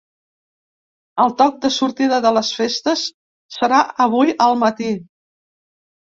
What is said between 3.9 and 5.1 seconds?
avui al matí.